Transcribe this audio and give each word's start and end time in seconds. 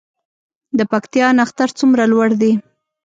د 0.77 0.79
پکتیا 0.91 1.27
نښتر 1.39 1.69
څومره 1.79 2.03
لوړ 2.11 2.29
دي؟ 2.41 2.51